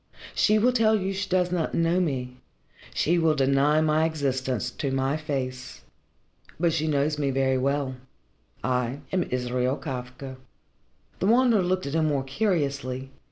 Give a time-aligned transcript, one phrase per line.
[0.33, 2.37] "She will tell you she does not know me
[2.91, 5.83] she will deny my existence to my face.
[6.59, 7.97] But she knows me very well.
[8.63, 10.37] I am Israel Kafka."
[11.19, 13.11] The Wanderer looked at him more curiously.